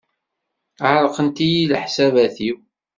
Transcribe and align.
Ɛeṛṛqen-iyi 0.89 1.63
leḥsabat-iw. 1.69 2.57